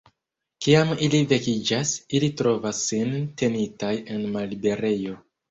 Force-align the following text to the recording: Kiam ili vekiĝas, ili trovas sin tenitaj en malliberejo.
Kiam 0.65 0.93
ili 1.07 1.19
vekiĝas, 1.31 1.91
ili 2.21 2.31
trovas 2.41 2.81
sin 2.87 3.13
tenitaj 3.43 3.93
en 4.17 4.27
malliberejo. 4.39 5.17